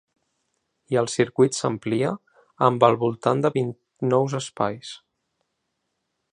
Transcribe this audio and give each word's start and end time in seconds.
I 0.93 0.97
el 1.01 1.09
circuit 1.15 1.57
s’amplia 1.57 2.13
amb 2.69 2.87
al 2.89 2.97
voltant 3.05 3.45
de 3.47 3.53
vint 3.59 3.71
nous 4.15 4.37
espais. 4.43 4.99